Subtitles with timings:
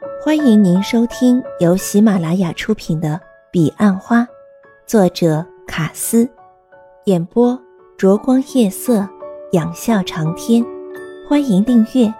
[0.00, 3.14] 欢迎您收听由喜马拉雅出品的
[3.50, 4.20] 《彼岸花》，
[4.86, 6.30] 作者卡斯，
[7.06, 7.60] 演播
[7.96, 9.08] 灼光夜色，
[9.52, 10.64] 仰笑长天。
[11.28, 12.14] 欢迎订阅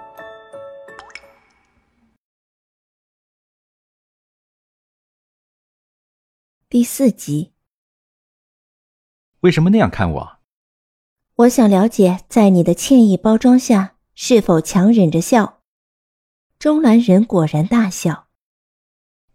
[6.68, 7.52] 第四集。
[9.40, 10.38] 为什么那样看我？
[11.36, 15.57] 我想了解，在你的歉意包装下，是否强忍着笑？
[16.58, 18.26] 钟兰人果然大笑。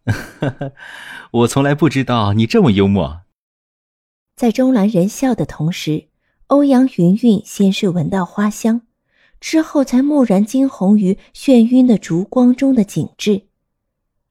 [1.31, 3.21] 我从来不知道你这么幽默。
[4.35, 6.09] 在钟兰人笑的同时，
[6.47, 8.81] 欧阳云云先是闻到花香，
[9.39, 13.43] 之后才蓦然惊鸿于眩晕的烛光中的景致。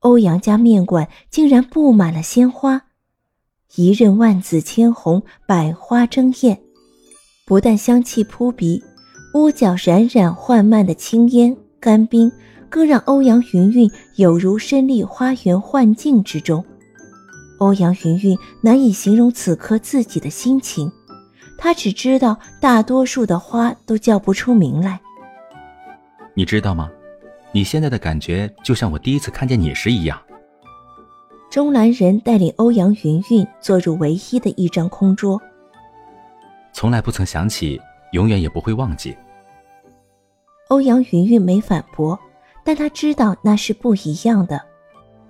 [0.01, 2.89] 欧阳家面馆竟然布满了鲜花，
[3.77, 6.61] 一任万紫千红，百花争艳，
[7.47, 8.85] 不但香气扑鼻，
[9.33, 12.31] 屋角冉冉幻漫的青烟、干冰。
[12.73, 16.65] 更让欧阳云云有如身历花园幻境之中。
[17.59, 20.91] 欧阳云云难以形容此刻自己的心情，
[21.59, 24.99] 她只知道大多数的花都叫不出名来。
[26.33, 26.91] 你知道吗？
[27.53, 30.19] 你现在的感觉就像我第一次看见你时一样。
[31.51, 35.39] 钟兰人带领欧阳云云坐入唯一的一张空桌。
[36.73, 37.79] 从来不曾想起，
[38.13, 39.15] 永远也不会忘记。
[40.69, 42.19] 欧阳云云没反驳。
[42.65, 44.61] 但他知道那是不一样的。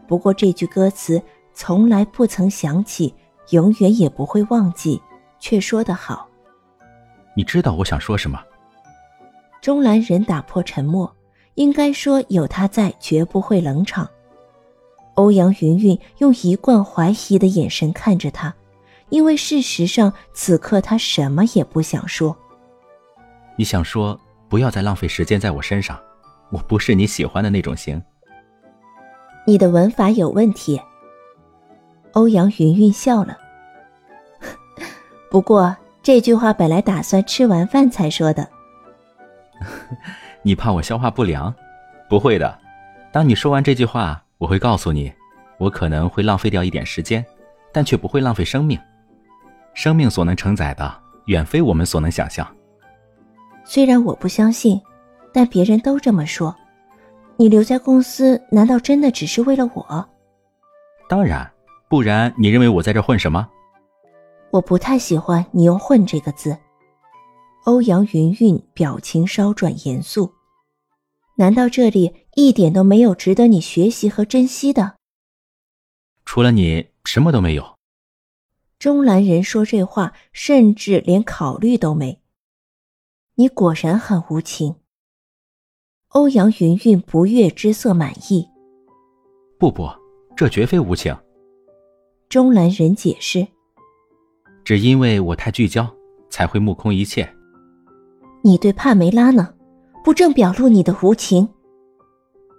[0.07, 1.21] 不过这句歌词
[1.55, 3.15] 从来不曾想起，
[3.51, 5.01] 永远也不会忘记，
[5.39, 6.29] 却说得好。
[7.35, 8.39] 你知道我想说什么？
[9.61, 11.11] 钟兰人打破沉默，
[11.55, 14.09] 应该说有他在，绝不会冷场。
[15.15, 18.55] 欧阳云云用一贯怀疑的眼神看着他，
[19.09, 22.37] 因为事实上此刻他什么也不想说。
[23.57, 25.99] 你想说，不要再浪费时间在我身上。
[26.53, 28.01] 我不是你喜欢的那种型。
[29.47, 30.81] 你的文法有问题。
[32.13, 33.39] 欧阳云云笑了。
[35.31, 38.47] 不过这句话本来打算吃完饭才说的。
[40.43, 41.53] 你怕我消化不良？
[42.09, 42.59] 不会的。
[43.11, 45.11] 当你说完这句话，我会告诉你，
[45.57, 47.25] 我可能会浪费掉一点时间，
[47.73, 48.79] 但却不会浪费生命。
[49.73, 50.95] 生命所能承载的，
[51.27, 52.47] 远非我们所能想象。
[53.65, 54.79] 虽然我不相信。
[55.33, 56.55] 但别人都这么说，
[57.37, 60.09] 你留在公司难道真的只是为了我？
[61.09, 61.51] 当然，
[61.89, 63.49] 不然你认为我在这混什么？
[64.51, 66.57] 我不太喜欢你用“混”这个字。
[67.65, 70.33] 欧阳云云表情稍转严肃，
[71.37, 74.97] 难道这里一点都没有值得你学习和珍惜的？
[76.25, 77.79] 除了你，什么都没有。
[78.79, 82.21] 钟兰人说这话，甚至连考虑都没。
[83.37, 84.77] 你果然很无情。
[86.13, 88.47] 欧阳云云不悦之色满意。
[89.59, 89.89] 不不，
[90.37, 91.17] 这绝非无情。
[92.29, 93.47] 钟兰人解释
[94.63, 95.89] ：“只因为我太聚焦，
[96.29, 97.27] 才会目空一切。”
[98.45, 99.55] 你对帕梅拉呢？
[100.05, 101.49] 不正表露你的无情？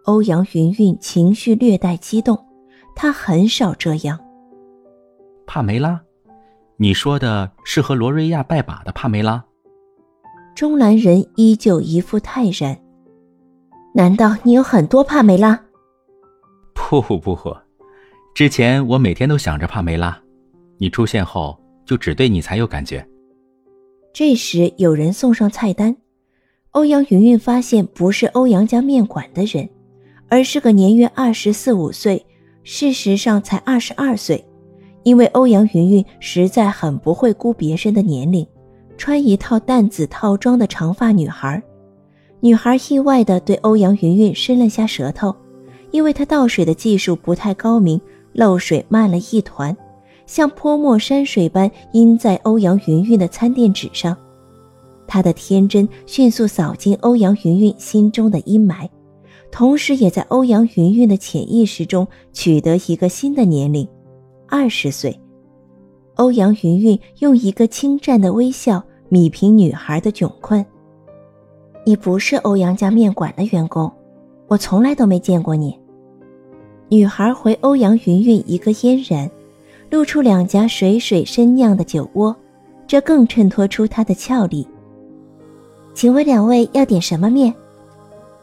[0.06, 2.38] 欧阳云云情绪略带激动，
[2.96, 4.20] 他很少这样。
[5.46, 6.02] 帕梅拉，
[6.78, 9.44] 你说的是和罗瑞亚拜把的帕梅拉？
[10.56, 12.80] 钟兰人依旧一副泰然。
[13.96, 15.60] 难道你有很多帕梅拉？
[16.74, 17.56] 不不不，
[18.34, 20.20] 之前我每天都想着帕梅拉，
[20.80, 21.56] 你出现后
[21.86, 23.08] 就只对你才有感觉。
[24.12, 25.96] 这时有人送上菜单，
[26.72, 29.70] 欧阳云云发现不是欧阳家面馆的人，
[30.28, 32.26] 而是个年约二十四五岁，
[32.64, 34.44] 事实上才二十二岁，
[35.04, 38.44] 因为欧阳云云实在很不会估别人的年龄，
[38.98, 41.62] 穿一套淡紫套装的长发女孩。
[42.44, 45.34] 女孩意外地对欧阳云云伸了下舌头，
[45.92, 47.98] 因为她倒水的技术不太高明，
[48.34, 49.74] 漏水漫了一团，
[50.26, 54.18] 像泼墨山水般印在欧阳云云的餐垫纸上。
[55.08, 58.90] 她的天真迅速扫进欧阳云云心中的阴霾，
[59.50, 63.88] 同时也在欧阳云云的潜意识中取得一个新的年龄——
[64.50, 65.18] 二十岁。
[66.16, 70.64] 欧阳云云用一个轻湛的微笑米平女孩的窘困。
[71.86, 73.92] 你不是欧阳家面馆的员工，
[74.48, 75.78] 我从来都没见过你。
[76.90, 79.30] 女孩回欧阳云云一个嫣然，
[79.90, 82.34] 露出两颊水水深酿的酒窝，
[82.88, 84.66] 这更衬托出她的俏丽。
[85.94, 87.54] 请问两位要点什么面？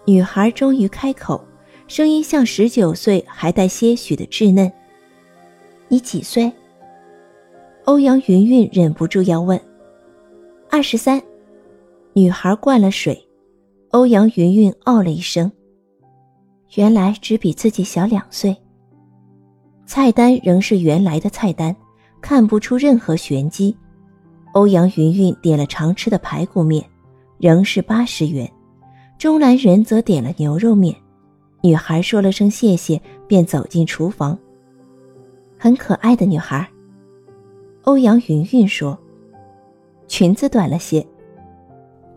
[0.05, 1.43] 女孩终于开口，
[1.89, 4.71] 声音像十九岁，还带些许的稚嫩。
[5.89, 6.53] 你几岁？
[7.85, 9.59] 欧阳云云忍不住要问。
[10.71, 11.23] 二十三。
[12.13, 13.19] 女孩灌了水。
[13.91, 15.51] 欧阳云云哦了一声，
[16.77, 18.57] 原来只比自己小两岁。
[19.85, 21.75] 菜单仍是原来的菜单，
[22.21, 23.77] 看不出任何玄机。
[24.53, 26.85] 欧阳云云点了常吃的排骨面，
[27.39, 28.49] 仍是八十元。
[29.19, 30.95] 钟兰人则点了牛肉面。
[31.61, 34.39] 女孩说了声谢谢，便走进厨房。
[35.59, 36.65] 很可爱的女孩。
[37.83, 38.97] 欧阳云云说
[40.07, 41.05] ：“裙子短了些。”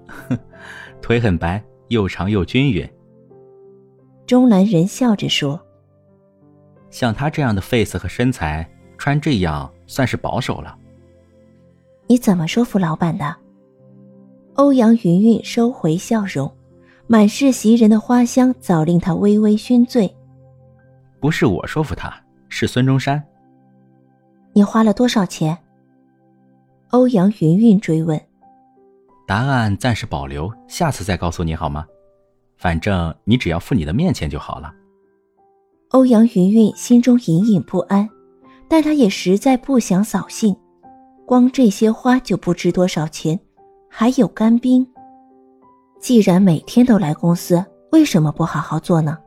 [1.03, 2.89] 腿很白，又长又均匀。
[4.25, 5.59] 钟兰人笑着说
[6.89, 8.65] ：“像他这样的 face 和身材，
[8.97, 10.79] 穿这样算是保守了。”
[12.07, 13.35] 你怎么说服老板的？
[14.53, 16.49] 欧阳云云收回笑容，
[17.05, 20.09] 满是袭人的花香早令他微微醺醉。
[21.19, 22.13] 不是我说服他，
[22.47, 23.21] 是孙中山。
[24.53, 25.57] 你花了多少钱？
[26.91, 28.17] 欧阳云云追问。
[29.25, 31.85] 答案暂时保留，下次再告诉你好吗？
[32.57, 34.73] 反正你只要付你的面钱就好了。
[35.89, 38.09] 欧阳云云心中隐隐不安，
[38.67, 40.55] 但她也实在不想扫兴。
[41.25, 43.39] 光这些花就不值多少钱，
[43.89, 44.85] 还有干冰。
[45.99, 49.17] 既然每天都来公司，为什么不好好做呢？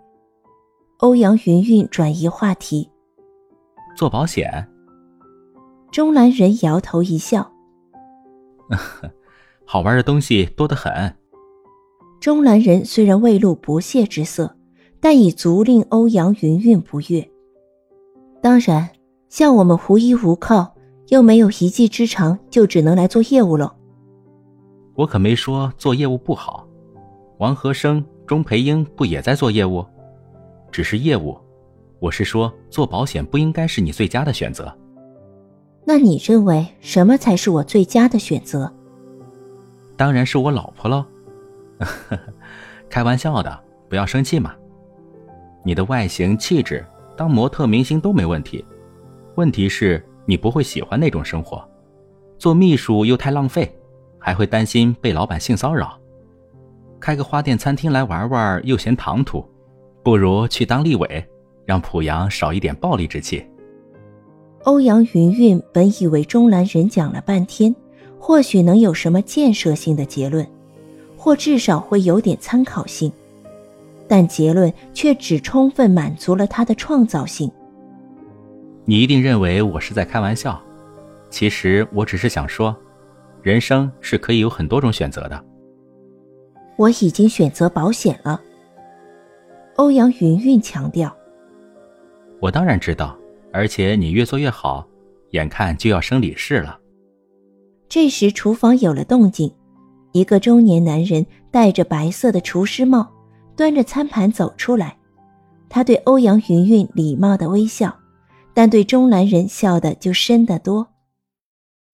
[0.98, 2.90] 欧阳云云转移话题，
[3.96, 4.66] 做保险。
[5.90, 7.50] 钟兰人摇头一笑，
[9.66, 11.14] 好玩的东西多得很。
[12.20, 14.56] 钟兰人虽然未露不屑之色，
[15.00, 17.28] 但已足令欧阳云云不悦。
[18.40, 18.88] 当然，
[19.28, 20.74] 像我们无依无靠，
[21.08, 23.74] 又没有一技之长，就只能来做业务了。
[24.94, 26.66] 我可没说做业务不好。
[27.38, 29.84] 王和生、钟培英不也在做业务？
[30.72, 31.36] 只是业务，
[32.00, 34.72] 我是说做保险不应该是你最佳的选择。
[35.84, 38.72] 那你认为什么才是我最佳的选择？
[39.96, 41.04] 当然是我老婆喽。
[42.88, 44.54] 开玩笑的，不要生气嘛。
[45.64, 46.84] 你的外形气质，
[47.16, 48.64] 当模特明星都没问题。
[49.34, 51.62] 问题是，你不会喜欢那种生活，
[52.38, 53.76] 做秘书又太浪费，
[54.18, 55.98] 还会担心被老板性骚扰。
[57.00, 59.44] 开个花店、餐厅来玩玩又嫌唐突，
[60.02, 61.26] 不如去当立委，
[61.64, 63.46] 让濮阳少一点暴力之气。
[64.62, 67.74] 欧阳云云本以为钟兰人讲了半天，
[68.26, 70.44] 或许能有什么建设性的结论。
[71.16, 73.10] 或至少会有点参考性，
[74.08, 77.48] 但结论却只充分满足了他的创造性。
[78.84, 80.60] 你一定认为我是在开玩笑，
[81.30, 82.76] 其实我只是想说，
[83.42, 85.44] 人生是可以有很多种选择的。
[86.76, 88.40] 我已经选择保险了。
[89.76, 91.16] 欧阳云云强调。
[92.40, 93.16] 我当然知道，
[93.52, 94.86] 而且你越做越好，
[95.30, 96.78] 眼看就要升理事了。
[97.88, 99.52] 这时厨房有了动静。
[100.12, 103.06] 一个中年男人戴着白色的厨师帽，
[103.54, 104.96] 端着餐盘走出来。
[105.68, 107.94] 他对欧阳云云礼貌的微笑，
[108.54, 110.86] 但对钟兰人笑的就深得多。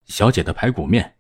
[0.05, 1.15] 小姐的排骨面。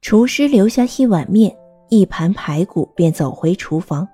[0.00, 1.54] 厨师留下一碗面，
[1.90, 4.06] 一盘排骨，便走回厨房。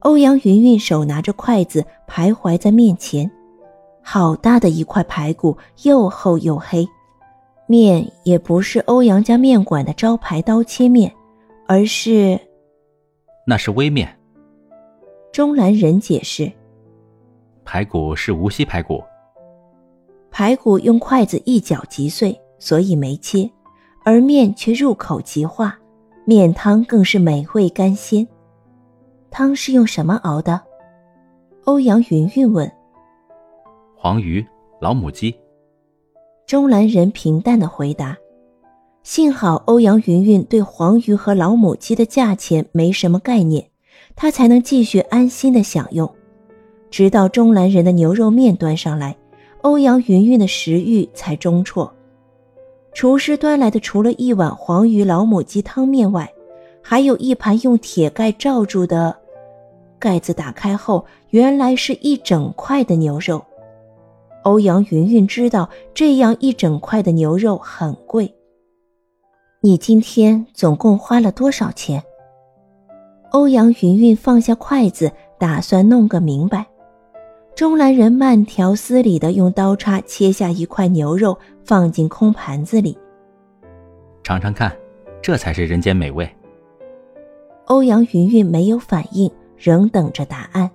[0.00, 3.30] 欧阳云云手拿着筷子徘徊在面前，
[4.02, 6.88] 好大的一块排骨，又厚又黑。
[7.70, 11.08] 面也不是欧阳家面馆的招牌刀切面，
[11.68, 12.36] 而是
[13.46, 14.18] 那是微面。
[15.30, 16.50] 钟兰人解释：
[17.64, 19.00] 排骨是无锡排骨，
[20.32, 23.48] 排骨用筷子一搅即碎，所以没切，
[24.04, 25.78] 而面却入口即化，
[26.24, 28.26] 面汤更是美味甘鲜。
[29.30, 30.60] 汤是用什么熬的？
[31.66, 32.68] 欧阳云云问。
[33.96, 34.44] 黄鱼、
[34.80, 35.32] 老母鸡。
[36.50, 38.18] 钟兰人平淡的回答
[39.04, 43.64] ：“幸好欧阳云云对黄鱼和老母鸡的价钱没什么概念，
[44.16, 46.12] 他才能继续安心的享用。
[46.90, 49.16] 直到钟兰人的牛肉面端上来，
[49.62, 51.88] 欧阳云云的食欲才中辍。
[52.94, 56.28] 厨师端来的除了一碗黄鱼老母鸡汤面外，
[56.82, 59.16] 还有一盘用铁盖罩住的，
[60.00, 63.40] 盖子打开后，原来是一整块的牛肉。”
[64.42, 68.34] 欧阳云云知道这样一整块的牛肉很贵。
[69.60, 72.02] 你今天总共花了多少钱？
[73.32, 76.66] 欧阳云云放下筷子，打算弄个明白。
[77.54, 82.96] 钟兰人慢条斯理地用刀叉切下一块牛肉，放进空盘子里。
[84.22, 84.74] 尝尝看，
[85.20, 86.28] 这才是人间美味。
[87.66, 90.70] 欧阳云云没有反应，仍等着答案。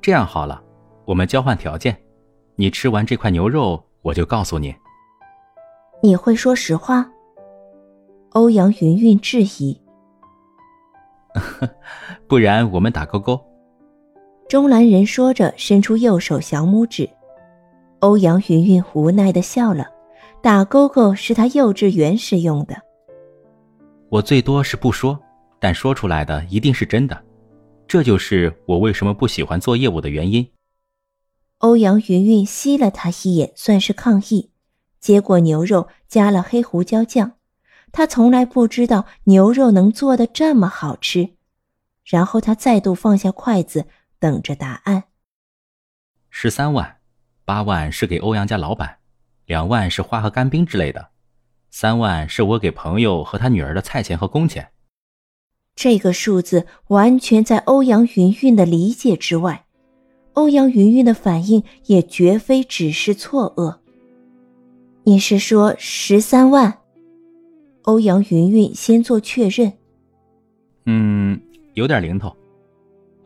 [0.00, 0.62] 这样好了，
[1.04, 1.94] 我们交换条件。
[2.60, 4.74] 你吃完这块牛肉，我就告诉你。
[6.02, 7.10] 你会说实话？
[8.32, 9.80] 欧阳云云质疑。
[12.28, 13.40] 不然我们打勾勾，
[14.46, 17.08] 钟兰人说着，伸出右手小拇指。
[18.00, 19.86] 欧阳云云无奈的笑了，
[20.42, 22.76] 打勾勾是他幼稚园时用的。
[24.10, 25.18] 我最多是不说，
[25.58, 27.18] 但说出来的一定是真的，
[27.88, 30.46] 这就是我为什么不喜欢做业务的原因。
[31.60, 34.50] 欧阳云云吸了他一眼，算是抗议。
[34.98, 37.32] 结果牛肉加了黑胡椒酱，
[37.92, 41.36] 他从来不知道牛肉能做的这么好吃。
[42.04, 43.86] 然后他再度放下筷子，
[44.18, 45.04] 等着答案。
[46.30, 46.96] 十三万，
[47.44, 48.98] 八万是给欧阳家老板，
[49.44, 51.10] 两万是花和干冰之类的。
[51.70, 54.70] 三万是我给朋友和他女儿的菜钱和工钱。
[55.76, 59.66] 这个数字完全在欧阳云云的理解之外，
[60.34, 63.76] 欧阳云云的反应也绝非只是错愕。
[65.04, 66.78] 你是说十三万？
[67.82, 69.72] 欧阳云云先做确认。
[70.86, 71.40] 嗯，
[71.74, 72.34] 有点零头。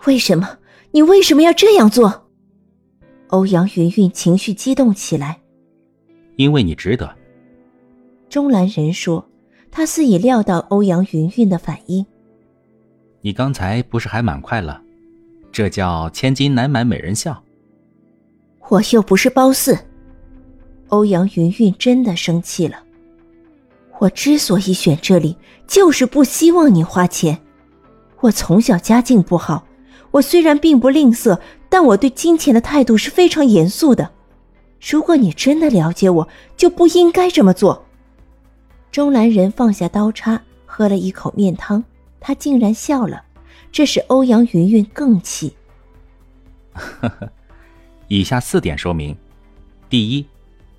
[0.07, 0.59] 为什么？
[0.93, 2.29] 你为什么要这样做？
[3.29, 5.41] 欧阳云云情绪激动起来。
[6.37, 7.15] 因为你值得。
[8.29, 9.25] 钟兰人说
[9.71, 12.05] ：“他似已料到欧阳云云的反应。
[13.21, 14.81] 你刚才不是还蛮快乐？
[15.55, 17.41] 这叫千金难买美人笑。
[18.69, 19.79] 我又不是褒姒。”
[20.89, 22.83] 欧阳云云真的生气了。
[24.01, 25.37] 我之所以选这里，
[25.69, 27.41] 就是不希望你花钱。
[28.19, 29.65] 我从小家境不好，
[30.11, 34.11] 我虽然并不吝啬，但我对金钱的态度是非常严肃的。
[34.81, 37.87] 如果你真的了解我，就不应该这么做。
[38.91, 41.83] 钟兰人放下刀叉，喝了一口面汤，
[42.19, 43.23] 他竟然笑了，
[43.75, 45.53] 这使欧阳云云更气。
[46.75, 47.33] 呵呵，
[48.07, 49.17] 以下四点说明：
[49.91, 50.25] 第一，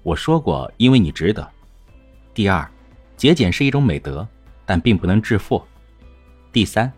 [0.02, 1.44] 我说过，因为你值得；
[2.34, 2.66] 第二，
[3.18, 4.26] 节俭是一种美德，
[4.66, 5.62] 但并不能致富；
[6.54, 6.90] 第三，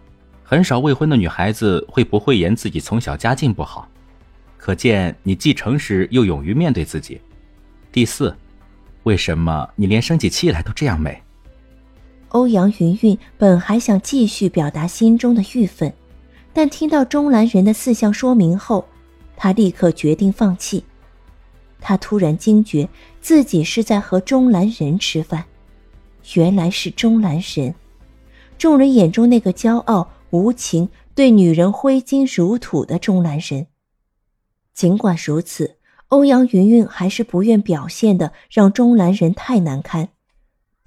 [0.43, 3.89] 很少未婚的女孩子会不讳言自己从小家境不好，
[4.55, 7.17] 可见你既诚实又勇于面对自己；
[7.91, 8.31] 第四。
[9.01, 11.19] 为什么你连生起气来都这样美？
[12.29, 15.91] 欧阳云云本还想继续表达心中的郁愤，
[16.53, 18.85] 但听到钟兰人的四项说明后，
[19.35, 20.83] 他立刻决定放弃。
[21.79, 22.87] 他突然惊觉
[23.21, 25.45] 自己是在和钟兰人吃饭，
[26.35, 27.73] 原来是钟兰人，
[28.57, 33.67] 众人眼中那个骄傲无情、对女人挥金如土的钟兰人。
[34.73, 35.75] 尽管如此。
[36.09, 40.07] 欧阳云云还是不愿表现的让钟兰人太难堪。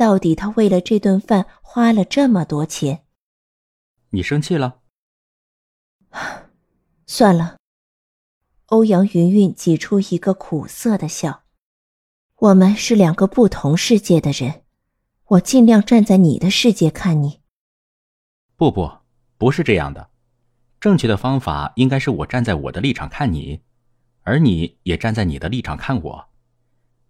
[0.01, 3.05] 到底他为了这顿饭花了这么多钱，
[4.09, 4.81] 你生气了？
[7.07, 7.59] 算了。
[8.69, 11.43] 欧阳云云挤出一个苦涩的笑。
[12.37, 14.63] 我们是两个不同世界的人，
[15.27, 17.43] 我尽量站在你的世界看你。
[18.57, 18.91] 不不，
[19.37, 20.09] 不是这样的。
[20.81, 23.61] 正确的方法应该是我站在我的立场看你。
[24.23, 26.29] 而你也站在你的立场看我，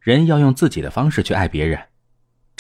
[0.01, 1.91] 人要用自己的方式去爱别人，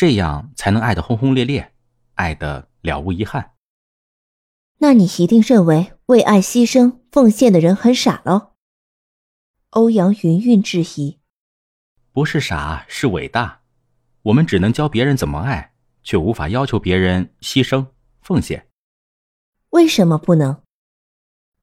[0.01, 1.75] 这样才能爱得轰轰烈烈，
[2.15, 3.53] 爱得了无遗憾。
[4.79, 8.53] 那你一定认为为爱牺牲奉献的人很傻喽？
[9.69, 11.19] 欧阳云云质疑。
[12.13, 13.61] 不是傻，是伟大。
[14.23, 17.89] 我们只能教别人怎么爱，却无法要求别人牺牲
[18.23, 18.69] 奉献。
[19.69, 20.63] 为什么不能？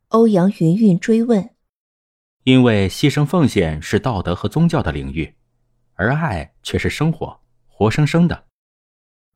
[0.09, 1.55] 欧阳云云追问。
[2.43, 5.33] 因为牺牲奉献是道德和宗教的领域，
[5.95, 7.41] 而爱却是生活，
[7.77, 8.45] 活生生的。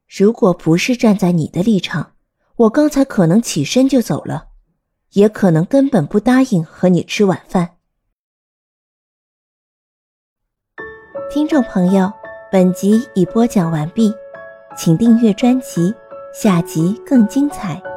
[0.10, 2.14] 如果不是站在你的立场，
[2.56, 4.48] 我刚才可能起身就走了，
[5.12, 7.78] 也可能根本不答应和你吃晚饭。
[11.32, 12.12] 听众朋友，
[12.52, 14.12] 本集已播讲完毕，
[14.76, 15.94] 请订阅专辑，
[16.34, 17.91] 下集更精彩。